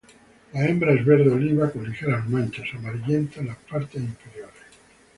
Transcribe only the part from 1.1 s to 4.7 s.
oliva con ligeras manchas, amarillenta en las partes inferiores.